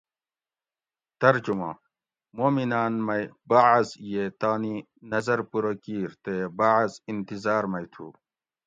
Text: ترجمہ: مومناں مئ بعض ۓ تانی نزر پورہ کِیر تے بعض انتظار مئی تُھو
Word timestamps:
ترجمہ: 1.21 1.69
مومناں 2.35 2.89
مئ 3.05 3.23
بعض 3.49 3.87
ۓ 4.23 4.25
تانی 4.39 4.75
نزر 5.11 5.39
پورہ 5.49 5.73
کِیر 5.83 6.11
تے 6.23 6.35
بعض 6.59 6.91
انتظار 7.11 7.63
مئی 7.71 7.85
تُھو 7.93 8.07